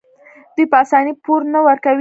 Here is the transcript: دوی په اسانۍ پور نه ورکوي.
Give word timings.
دوی 0.55 0.65
په 0.71 0.77
اسانۍ 0.83 1.13
پور 1.23 1.41
نه 1.53 1.59
ورکوي. 1.67 1.89